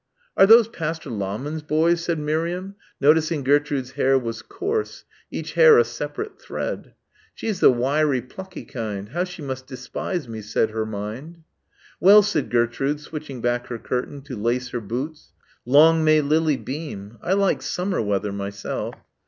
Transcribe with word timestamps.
"Are 0.35 0.47
those 0.47 0.67
Pastor 0.67 1.11
Lahmann's 1.11 1.61
boys?" 1.61 2.03
said 2.03 2.17
Miriam, 2.17 2.73
noticing 2.99 3.41
that 3.43 3.51
Gertrude's 3.51 3.91
hair 3.91 4.17
was 4.17 4.41
coarse, 4.41 5.05
each 5.29 5.53
hair 5.53 5.77
a 5.77 5.83
separate 5.83 6.41
thread. 6.41 6.95
"She's 7.35 7.59
the 7.59 7.69
wiry 7.69 8.19
plucky 8.19 8.65
kind. 8.65 9.09
How 9.09 9.25
she 9.25 9.43
must 9.43 9.67
despise 9.67 10.27
me," 10.27 10.41
said 10.41 10.71
her 10.71 10.87
mind. 10.87 11.43
"Well," 11.99 12.23
said 12.23 12.49
Gertrude, 12.49 12.99
switching 12.99 13.41
back 13.41 13.67
her 13.67 13.77
curtain 13.77 14.23
to 14.23 14.35
lace 14.35 14.69
her 14.69 14.81
boots. 14.81 15.33
"Long 15.67 16.03
may 16.03 16.19
Lily 16.21 16.57
beam. 16.57 17.19
I 17.21 17.33
like 17.33 17.61
summer 17.61 18.01
weather 18.01 18.31
myself." 18.31 18.95